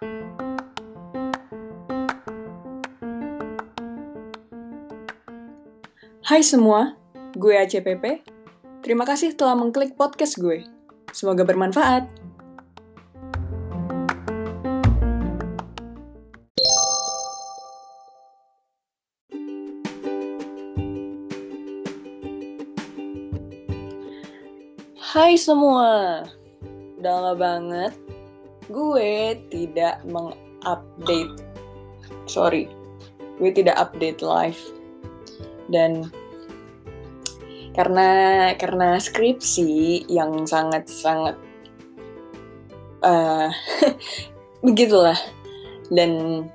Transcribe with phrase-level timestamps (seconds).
[0.00, 0.08] Hai
[6.40, 6.96] semua,
[7.36, 8.24] gue ACPP.
[8.80, 10.64] Terima kasih telah mengklik podcast gue.
[11.12, 12.08] Semoga bermanfaat.
[25.12, 26.24] Hai semua,
[26.96, 28.19] udah lama banget
[28.70, 31.34] gue tidak mengupdate,
[32.30, 32.70] sorry,
[33.42, 34.62] gue tidak update live.
[35.70, 36.10] Dan
[37.74, 38.08] karena
[38.58, 41.38] karena skripsi yang sangat sangat
[43.02, 43.50] uh,
[44.66, 45.18] begitulah.
[45.90, 46.46] Dan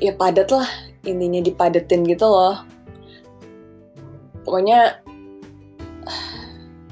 [0.00, 0.68] ya padat lah
[1.04, 2.64] intinya dipadetin gitu loh.
[4.44, 5.04] Pokoknya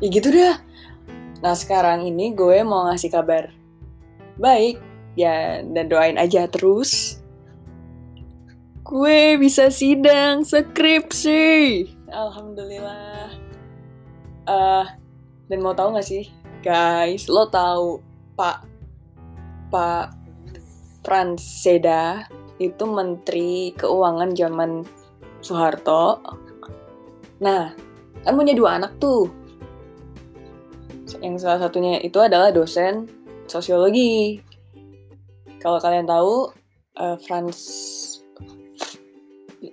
[0.05, 0.60] ya gitu dah
[1.47, 3.55] nah sekarang ini gue mau ngasih kabar
[4.35, 4.83] baik.
[5.15, 7.23] Ya dan doain aja terus.
[8.83, 11.87] Gue bisa sidang skripsi.
[12.11, 13.30] Alhamdulillah.
[14.47, 14.87] Uh,
[15.47, 16.30] dan mau tahu gak sih
[16.63, 18.03] guys lo tahu
[18.35, 18.66] pak
[19.71, 20.15] pak
[21.07, 22.27] Frans Seda
[22.59, 24.83] itu menteri keuangan zaman
[25.38, 26.19] Soeharto?
[27.38, 27.71] Nah
[28.27, 29.31] kan punya dua anak tuh
[31.21, 33.09] yang salah satunya itu adalah dosen
[33.47, 34.41] sosiologi.
[35.63, 36.53] Kalau kalian tahu
[36.99, 37.61] uh, Frans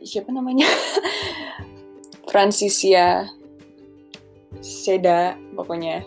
[0.03, 0.65] siapa namanya?
[2.31, 3.29] Francisia
[4.63, 6.05] Seda pokoknya.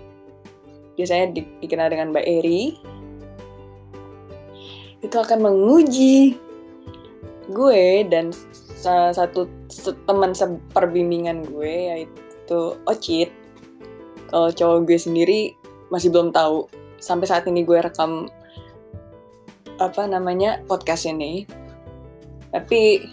[0.97, 2.63] Biasanya di, dikenal dengan Mbak Eri.
[5.05, 6.35] Itu akan menguji
[7.47, 8.35] gue dan
[8.75, 9.47] salah satu
[10.09, 13.31] teman seperbimbingan gue yaitu Ocit
[14.27, 15.41] kalau cowok gue sendiri
[15.89, 16.67] masih belum tahu.
[16.99, 18.27] Sampai saat ini gue rekam
[19.77, 21.47] apa namanya podcast ini.
[22.51, 23.05] Tapi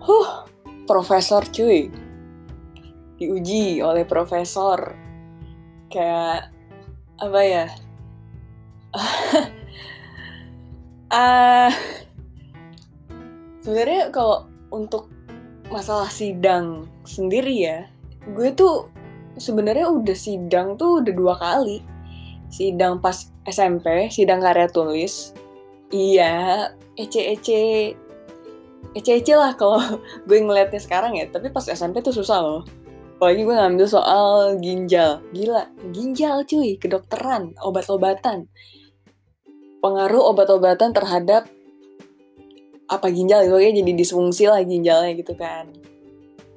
[0.00, 0.48] huh
[0.84, 1.88] profesor cuy.
[3.20, 4.96] Diuji oleh profesor.
[5.90, 6.50] Kayak
[7.20, 7.66] apa ya?
[11.10, 11.70] Uh,
[13.62, 15.10] sebenarnya kalau untuk
[15.70, 17.86] masalah sidang sendiri ya
[18.34, 18.90] gue tuh
[19.40, 21.80] sebenarnya udah sidang tuh udah dua kali.
[22.52, 25.32] Sidang pas SMP sidang karya tulis.
[25.90, 27.62] Iya ece ece
[28.94, 29.80] ece-ece lah kalau
[30.28, 31.26] gue ngeliatnya sekarang ya.
[31.32, 32.62] Tapi pas SMP tuh susah loh.
[33.16, 35.24] Apalagi gue ngambil soal ginjal.
[35.32, 38.46] Gila ginjal cuy kedokteran obat-obatan.
[39.80, 41.48] Pengaruh obat-obatan terhadap
[42.90, 45.70] apa ginjal itu ya jadi disfungsi lah ginjalnya gitu kan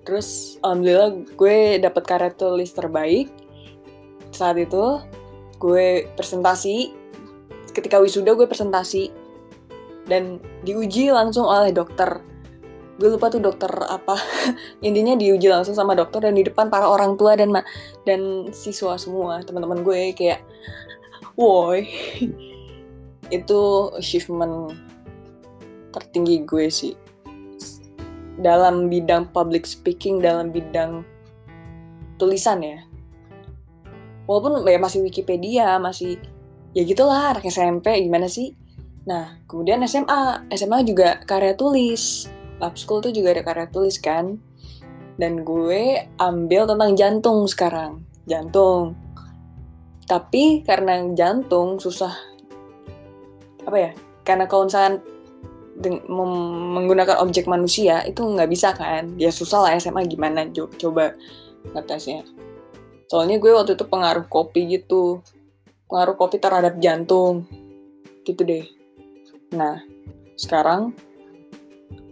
[0.04, 3.32] terus alhamdulillah gue dapet karya tulis terbaik
[4.34, 5.00] saat itu.
[5.62, 6.92] Gue presentasi.
[7.72, 9.14] Ketika wisuda gue presentasi.
[10.04, 12.20] Dan diuji langsung oleh dokter.
[13.00, 14.20] Gue lupa tuh dokter apa.
[14.88, 17.54] Intinya diuji langsung sama dokter dan di depan para orang tua dan
[18.04, 20.44] dan siswa semua teman-teman gue kayak
[21.40, 21.88] woi.
[23.38, 24.76] Itu achievement
[25.94, 27.03] tertinggi gue sih
[28.42, 31.06] dalam bidang public speaking dalam bidang
[32.18, 32.80] tulisan ya
[34.26, 36.18] walaupun ya masih Wikipedia masih
[36.74, 38.56] ya gitulah anak SMP gimana sih
[39.04, 40.48] Nah, kemudian SMA.
[40.52, 42.28] SMA juga karya tulis.
[42.64, 44.40] Lab School tuh juga ada karya tulis kan.
[45.20, 48.08] Dan gue ambil tentang jantung sekarang.
[48.24, 48.96] Jantung.
[50.08, 52.16] Tapi karena jantung susah.
[53.68, 53.92] Apa ya?
[54.24, 55.04] Karena kalau misalkan
[55.82, 59.18] menggunakan objek manusia itu nggak bisa kan.
[59.18, 61.18] Ya susah lah SMA gimana coba
[61.74, 62.28] ngetesnya.
[63.10, 65.22] Soalnya gue waktu itu pengaruh kopi gitu.
[65.90, 67.46] Pengaruh kopi terhadap jantung.
[68.26, 68.66] Gitu deh.
[69.54, 69.82] Nah,
[70.34, 70.98] sekarang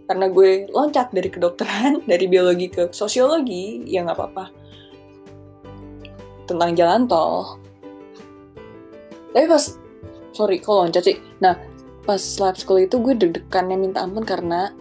[0.06, 4.44] karena gue loncat dari kedokteran, dari biologi ke sosiologi, ya nggak apa-apa.
[6.46, 7.58] Tentang jalan tol.
[9.32, 9.64] Tapi pas,
[10.36, 11.18] sorry, kalau loncat sih.
[12.02, 14.74] Pas lab school itu gue deg-degannya minta ampun karena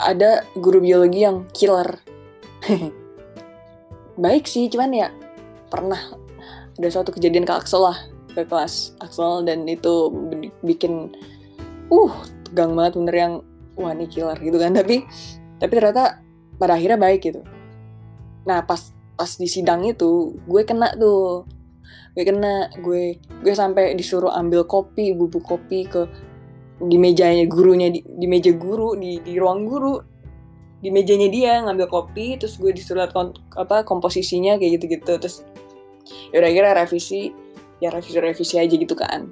[0.00, 2.00] ada guru biologi yang killer.
[4.22, 5.08] Baik sih, cuman ya
[5.68, 6.00] pernah
[6.76, 7.98] ada suatu kejadian kaksel lah
[8.36, 10.12] ke kelas Axel dan itu
[10.60, 11.12] bikin
[11.88, 12.12] uh
[12.44, 13.34] tegang banget bener yang
[13.76, 14.72] wah ini killer gitu kan.
[14.76, 15.04] Tapi
[15.56, 16.20] tapi ternyata
[16.56, 17.40] pada akhirnya baik gitu.
[18.44, 21.48] Nah pas pas di sidang itu gue kena tuh
[22.16, 26.08] gue kena gue gue sampai disuruh ambil kopi bubuk kopi ke
[26.80, 30.00] di mejanya gurunya di, di meja guru di di ruang guru.
[30.76, 35.12] Di mejanya dia ngambil kopi terus gue disuruh lihat kom, apa komposisinya kayak gitu gitu
[35.20, 35.44] terus
[36.32, 37.32] ya udah kira revisi
[37.80, 39.28] ya revisi-revisi aja gitu kan.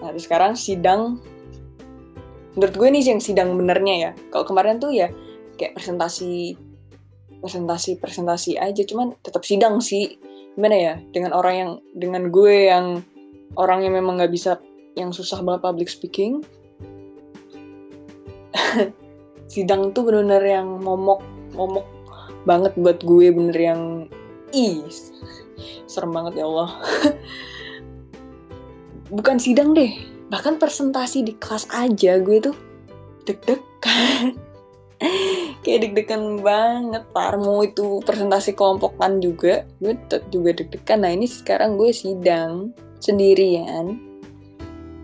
[0.00, 1.20] Nah terus sekarang sidang
[2.56, 4.10] menurut gue nih yang sidang benernya ya.
[4.32, 5.08] Kalau kemarin tuh ya
[5.56, 6.56] kayak presentasi
[7.40, 10.20] presentasi presentasi aja cuman tetap sidang sih
[10.54, 10.94] gimana ya?
[11.10, 13.02] Dengan orang yang dengan gue yang
[13.58, 14.58] orang memang nggak bisa
[14.94, 16.42] yang susah banget public speaking.
[19.52, 21.22] Sidang tuh bener-bener yang momok
[21.54, 21.86] momok
[22.46, 23.82] banget buat gue bener yang
[24.54, 24.86] ih
[25.90, 26.70] serem banget ya Allah.
[29.10, 32.56] Bukan sidang deh bahkan presentasi di kelas aja gue tuh
[33.26, 34.38] deg-degan
[35.64, 39.96] kayak deg-degan banget parmu itu presentasi kelompokan juga gue
[40.28, 41.04] juga deg-degan.
[41.04, 43.96] Nah ini sekarang gue sidang sendirian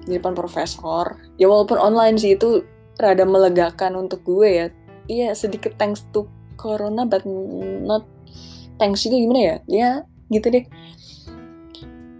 [0.05, 1.17] di depan profesor.
[1.41, 2.65] Ya walaupun online sih itu
[3.01, 4.67] rada melegakan untuk gue ya.
[5.09, 6.29] Iya sedikit thanks to
[6.61, 7.25] corona but
[7.85, 8.05] not
[8.77, 9.57] thanks juga gimana ya?
[9.69, 9.91] Ya
[10.29, 10.65] gitu deh.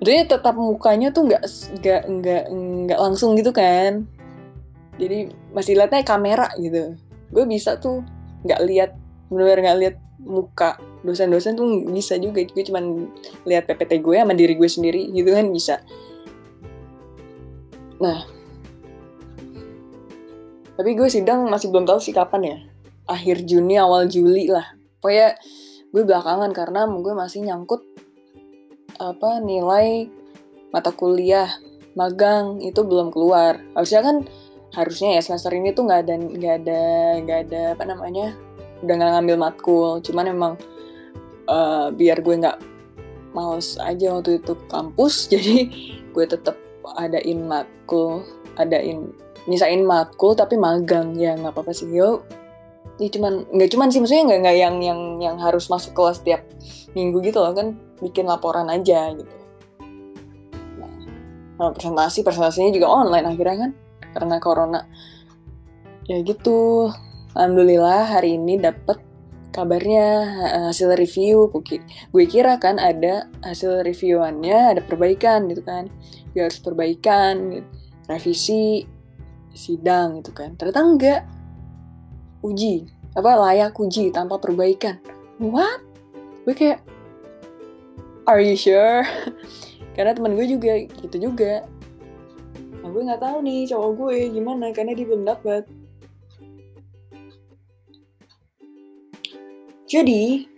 [0.01, 1.43] Jadi tetap mukanya tuh nggak
[1.81, 4.09] nggak nggak nggak langsung gitu kan?
[4.97, 6.97] Jadi masih liatnya kamera gitu
[7.31, 8.03] gue bisa tuh
[8.47, 8.91] nggak lihat
[9.27, 12.43] benar nggak lihat muka dosen-dosen tuh bisa juga.
[12.43, 13.07] Gue cuman
[13.47, 15.83] lihat PPT gue sama diri gue sendiri gitu kan bisa.
[18.03, 18.27] Nah.
[20.77, 22.59] Tapi gue sidang masih belum tahu sih kapan ya.
[23.09, 24.77] Akhir Juni awal Juli lah.
[25.01, 25.39] Pokoknya
[25.95, 27.81] gue belakangan karena gue masih nyangkut
[28.97, 30.09] apa nilai
[30.73, 31.49] mata kuliah
[31.97, 33.57] magang itu belum keluar.
[33.73, 34.17] Harusnya kan
[34.77, 36.81] harusnya ya semester ini tuh nggak ada nggak ada
[37.25, 38.37] nggak ada apa namanya
[38.85, 39.91] udah nggak ngambil matkul.
[40.05, 40.53] Cuman emang
[41.49, 42.59] uh, biar gue nggak
[43.33, 45.69] males aja waktu itu kampus jadi
[46.13, 46.57] gue tetap
[46.97, 48.25] adain matkul
[48.57, 49.13] adain
[49.49, 51.17] nyisain matkul tapi magang.
[51.17, 51.89] Ya nggak apa-apa sih.
[51.89, 52.21] Yo
[53.01, 56.45] ini cuman nggak cuman sih maksudnya nggak nggak yang yang yang harus masuk kelas tiap
[56.93, 57.57] minggu gitu loh.
[57.57, 59.33] Kan bikin laporan aja gitu.
[61.57, 63.73] Nah presentasi presentasinya juga online akhirnya kan
[64.17, 64.89] karena corona.
[66.09, 66.89] Ya gitu.
[67.37, 68.97] Alhamdulillah hari ini dapet
[69.53, 70.25] kabarnya
[70.73, 71.53] hasil review.
[72.09, 75.93] Gue kira kan ada hasil reviewannya ada perbaikan gitu kan.
[76.33, 77.61] Gue harus perbaikan
[78.09, 78.89] revisi
[79.53, 80.57] sidang gitu kan.
[80.57, 81.23] Ternyata enggak.
[82.41, 85.01] Uji apa layak uji tanpa perbaikan.
[85.41, 85.81] What?
[86.45, 86.81] Gue kayak
[88.29, 89.05] are you sure?
[89.97, 91.65] Karena teman gue juga gitu juga
[92.97, 95.69] gue nggak tahu nih cowok gue gimana karena dia belum dapat
[99.85, 100.49] jadi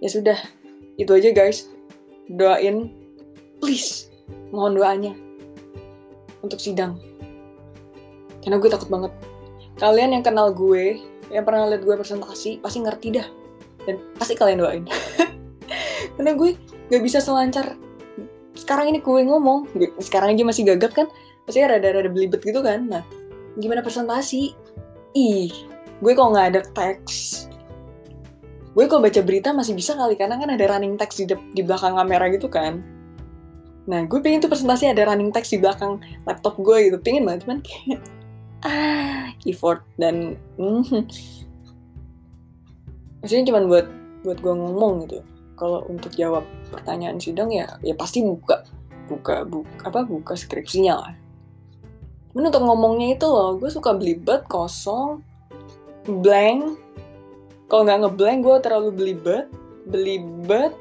[0.00, 0.38] ya sudah
[0.96, 1.68] itu aja guys.
[2.24, 2.88] Doain
[3.60, 4.08] please
[4.48, 5.12] mohon doanya
[6.40, 6.96] untuk sidang.
[8.40, 9.12] Karena gue takut banget.
[9.76, 11.00] Kalian yang kenal gue
[11.32, 13.28] yang pernah lihat gue presentasi pasti ngerti dah.
[13.84, 14.84] Dan pasti kalian doain.
[16.16, 16.56] Karena gue
[16.88, 17.76] gak bisa selancar
[18.64, 19.68] sekarang ini gue ngomong
[20.00, 21.06] sekarang aja masih gagap kan
[21.44, 22.88] pasti rada-rada belibet gitu kan.
[22.88, 23.04] Nah
[23.60, 24.56] gimana presentasi?
[25.12, 25.52] Ih
[26.00, 27.46] gue kok nggak ada teks.
[28.72, 31.94] Gue kalau baca berita masih bisa kali karena kan ada running text di, di belakang
[31.94, 32.80] kamera gitu kan.
[33.84, 36.96] Nah gue pengen tuh presentasi ada running text di belakang laptop gue gitu.
[37.04, 38.00] Pengen banget cuman kayak
[38.68, 40.88] ah effort dan mm,
[43.20, 43.86] maksudnya cuma buat
[44.24, 45.20] buat gue ngomong gitu
[45.54, 48.66] kalau untuk jawab pertanyaan sidang ya ya pasti buka
[49.06, 51.14] buka buka apa buka skripsinya lah.
[52.32, 55.22] Cuman untuk ngomongnya itu loh gue suka belibet kosong
[56.08, 56.78] blank.
[57.70, 59.46] Kalau nggak ngeblank gue terlalu belibet
[59.86, 60.72] belibet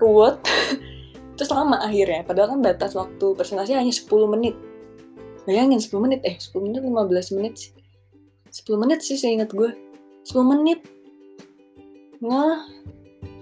[0.00, 0.40] ruwet.
[1.36, 4.54] Terus lama akhirnya padahal kan batas waktu presentasi hanya 10 menit.
[5.44, 7.72] Bayangin 10 menit eh 10 menit 15 menit sih?
[8.54, 9.70] 10 menit sih saya ingat gue
[10.24, 10.80] 10 menit.
[12.22, 12.64] Nah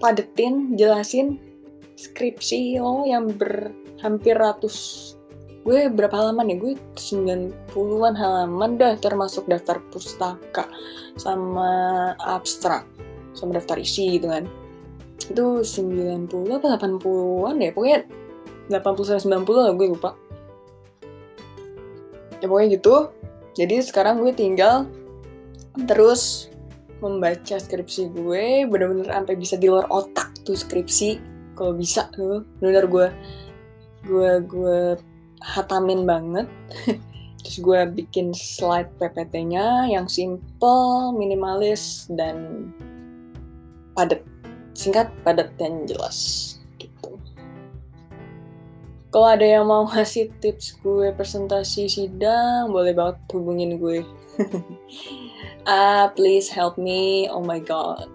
[0.03, 1.39] padetin, jelasin
[1.95, 5.15] skripsi lo yang berhampir ratus
[5.63, 6.55] gue berapa halaman ya?
[6.59, 10.67] Gue 90-an halaman dah termasuk daftar pustaka
[11.15, 12.83] sama abstrak
[13.31, 14.43] sama daftar isi gitu kan.
[15.23, 17.71] Itu 90 apa 80-an ya?
[17.71, 17.99] Pokoknya
[18.67, 20.11] 80 90 lah gue lupa.
[22.43, 23.07] Ya pokoknya gitu.
[23.55, 24.83] Jadi sekarang gue tinggal
[25.87, 26.52] terus
[27.03, 31.19] membaca skripsi gue bener-bener sampai bisa di luar otak tuh skripsi
[31.53, 33.07] kalau bisa tuh bener gue
[34.07, 34.79] gue gue
[35.43, 36.47] hatamin banget
[37.43, 42.71] terus gue bikin slide PPT-nya yang simple, minimalis dan
[43.91, 44.23] padat
[44.71, 47.19] singkat, padat dan jelas gitu.
[49.11, 54.01] Kalau ada yang mau ngasih tips gue presentasi sidang, boleh banget hubungin gue.
[55.65, 57.27] ah please help me.
[57.31, 58.07] Oh my god.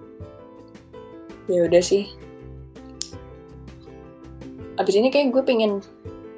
[1.48, 2.08] Ya udah sih.
[4.78, 5.82] Abis ini kayak gue pengen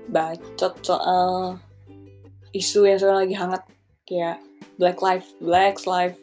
[0.08, 1.58] bacot soal
[2.56, 3.62] isu yang sekarang lagi hangat.
[4.08, 4.42] Kayak
[4.80, 6.18] Black Life, Black Life,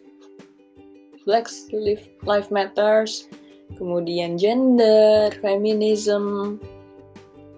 [1.27, 3.29] Black Life, Life Matters,
[3.75, 6.57] kemudian gender, feminism.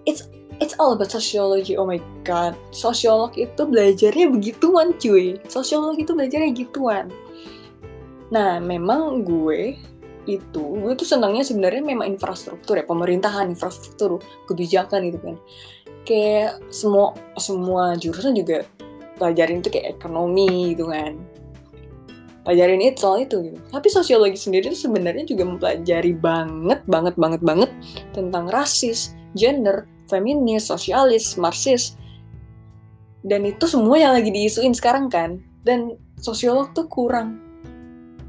[0.04, 0.28] It's
[0.60, 1.74] it's all about sociology.
[1.74, 5.40] Oh my god, sosiolog itu belajarnya begituan cuy.
[5.48, 7.08] Sosiolog itu belajarnya gituan.
[8.30, 9.74] Nah, memang gue
[10.28, 15.36] itu gue tuh senangnya sebenarnya memang infrastruktur ya pemerintahan infrastruktur kebijakan gitu kan
[16.04, 18.68] kayak semua semua jurusan juga
[19.16, 21.16] pelajarin itu kayak ekonomi gitu kan
[22.44, 27.40] pelajarin itu soal itu gitu tapi sosiologi sendiri itu sebenarnya juga mempelajari banget banget banget
[27.40, 27.70] banget
[28.12, 31.94] tentang rasis gender feminis sosialis marxis.
[33.22, 35.38] Dan itu semua yang lagi diisuin sekarang kan.
[35.62, 37.40] Dan sosiolog tuh kurang.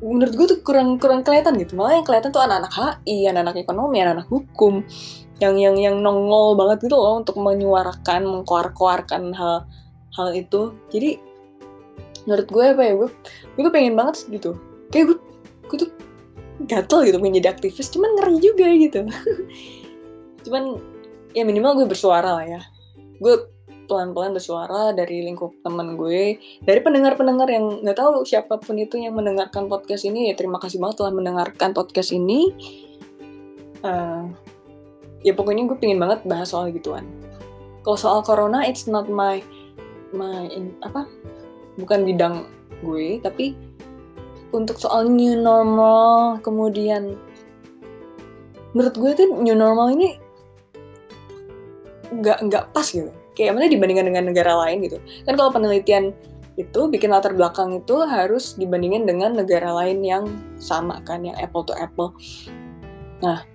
[0.01, 1.77] Menurut gue tuh kurang kurang kelihatan gitu.
[1.77, 4.85] Malah yang kelihatan tuh anak-anak HI anak-anak ekonomi anak-anak hukum.
[5.41, 9.65] Yang yang yang nongol banget gitu loh untuk menyuarakan mengkoar-koarkan hal
[10.17, 10.75] hal itu.
[10.93, 11.17] Jadi
[12.25, 13.09] menurut gue apa ya gue
[13.57, 14.57] gue tuh pengen banget gitu.
[14.89, 15.17] Kayak gue
[15.69, 15.89] gue tuh
[16.65, 17.87] gatel gitu pengen jadi aktivis.
[17.93, 18.99] Cuman ngeri juga gitu.
[20.45, 20.63] Cuman
[21.31, 22.61] ya minimal gue bersuara lah ya.
[23.21, 23.51] Gue
[23.91, 26.39] pelan-pelan bersuara dari lingkup teman gue.
[26.63, 30.79] Dari pendengar-pendengar yang nggak tahu siapa pun itu yang mendengarkan podcast ini ya terima kasih
[30.79, 32.55] banget telah mendengarkan podcast ini.
[33.83, 34.31] Uh,
[35.25, 37.03] ya pokoknya gue pengen banget bahas soal gituan.
[37.83, 39.43] Kalau soal corona it's not my
[40.15, 41.03] my in, apa?
[41.75, 42.47] Bukan bidang
[42.81, 43.53] gue tapi
[44.51, 47.15] untuk soal new normal kemudian
[48.75, 50.19] menurut gue tuh new normal ini
[52.11, 53.09] nggak nggak pas gitu.
[53.31, 54.97] Kayak mana dibandingkan dengan negara lain gitu.
[55.23, 56.11] Kan kalau penelitian
[56.59, 60.27] itu bikin latar belakang itu harus dibandingin dengan negara lain yang
[60.59, 62.11] sama kan yang apple to apple.
[63.23, 63.47] Nah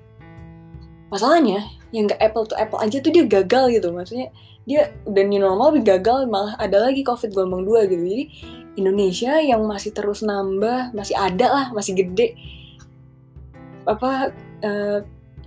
[1.13, 1.63] masalahnya
[1.95, 3.93] yang gak apple to apple aja tuh dia gagal gitu.
[3.93, 4.33] Maksudnya
[4.67, 8.03] dia udah new normal gagal malah ada lagi covid gelombang dua gitu.
[8.03, 8.25] Jadi
[8.81, 12.35] Indonesia yang masih terus nambah masih ada lah masih gede.
[13.87, 14.33] Apa
[14.65, 14.99] eh,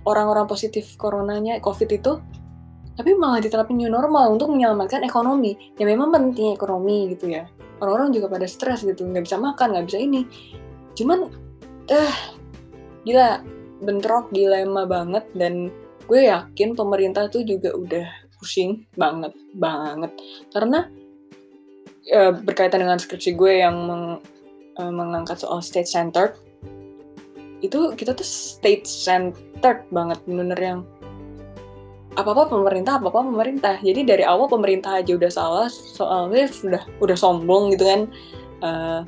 [0.06, 2.22] orang-orang positif coronanya covid itu
[3.00, 5.56] tapi malah diterapin new normal untuk menyelamatkan ekonomi.
[5.80, 7.48] Ya memang penting ekonomi gitu ya.
[7.80, 10.28] Orang-orang juga pada stres gitu nggak bisa makan nggak bisa ini.
[10.92, 11.32] Cuman
[11.88, 12.12] eh
[13.08, 13.40] gila
[13.80, 15.72] bentrok dilema banget dan
[16.04, 18.04] gue yakin pemerintah tuh juga udah
[18.36, 20.12] pusing banget banget.
[20.52, 20.84] Karena
[22.04, 24.04] e, berkaitan dengan skripsi gue yang meng,
[24.76, 26.36] e, mengangkat soal state centered
[27.64, 30.80] itu kita tuh state centered banget bener yang
[32.18, 33.74] apa apa pemerintah apa apa pemerintah.
[33.78, 38.00] Jadi dari awal pemerintah aja udah salah soalnya sudah udah sombong gitu kan.
[38.60, 39.02] Uh,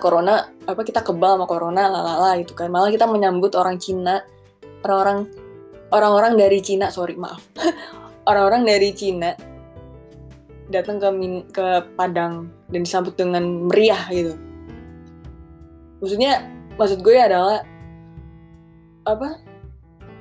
[0.00, 2.70] corona apa kita kebal sama corona lalala gitu kan.
[2.70, 4.22] Malah kita menyambut orang Cina
[4.86, 5.28] orang-orang
[5.92, 7.42] orang-orang dari Cina sorry maaf.
[8.22, 9.34] Orang-orang dari Cina
[10.70, 14.38] datang ke Min ke Padang dan disambut dengan meriah gitu.
[15.98, 16.46] Maksudnya
[16.78, 17.66] maksud gue adalah
[19.02, 19.42] apa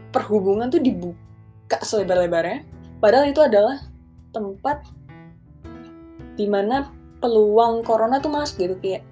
[0.09, 1.30] perhubungan tuh dibuka
[1.79, 2.67] selebar-lebarnya.
[2.99, 3.79] Padahal itu adalah
[4.35, 4.83] tempat
[6.35, 9.03] di mana peluang corona tuh masuk gitu kayak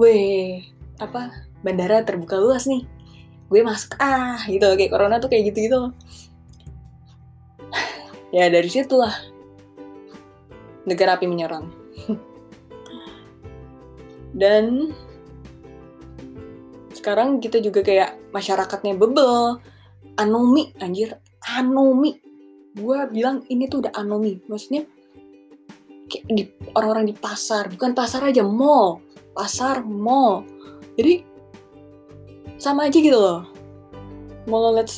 [0.00, 0.64] weh
[0.98, 2.86] apa bandara terbuka luas nih
[3.52, 5.80] gue masuk ah gitu kayak corona tuh kayak gitu gitu
[8.36, 9.12] ya dari situlah
[10.88, 11.68] negara api menyerang
[14.40, 14.94] dan
[16.96, 19.60] sekarang kita juga kayak masyarakatnya bebel
[20.16, 21.20] anomi anjir
[21.52, 22.16] anomi
[22.74, 24.88] gue bilang ini tuh udah anomi maksudnya
[26.10, 26.42] kayak di
[26.74, 30.46] orang-orang di pasar bukan pasar aja mall pasar, mall.
[30.94, 31.26] Jadi
[32.56, 33.42] sama aja gitu loh.
[34.46, 34.88] Mau lihat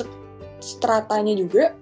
[0.61, 1.73] stratanya juga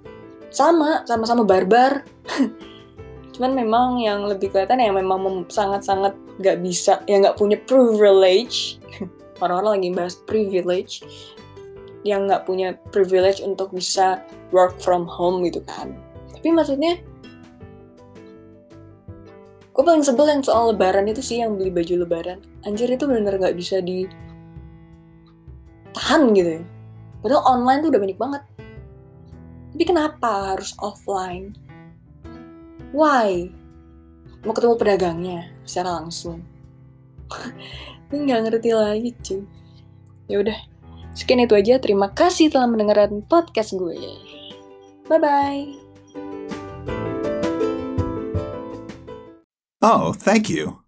[0.54, 2.06] sama, sama-sama barbar.
[3.34, 8.78] Cuman memang yang lebih kelihatan yang memang sangat-sangat gak bisa, yang gak punya privilege.
[9.42, 11.02] Orang-orang lagi bahas privilege.
[12.04, 14.20] Yang gak punya privilege untuk bisa
[14.52, 15.96] work from home gitu kan.
[16.30, 17.00] Tapi maksudnya
[19.74, 22.38] gue paling sebel yang soal lebaran itu sih yang beli baju lebaran.
[22.68, 24.04] Anjir itu bener-bener gak bisa di
[25.96, 26.62] tahan gitu ya.
[27.24, 28.42] Padahal online tuh udah banyak banget.
[29.72, 31.56] Tapi kenapa harus offline?
[32.92, 33.48] Why?
[34.44, 36.44] Mau ketemu pedagangnya secara langsung.
[38.12, 39.42] Ini nggak ngerti lagi cuy.
[40.28, 40.58] Ya udah
[41.14, 41.80] sekian itu aja.
[41.80, 43.98] Terima kasih telah mendengarkan podcast gue.
[45.08, 45.84] Bye bye
[49.84, 50.83] Oh, thank you.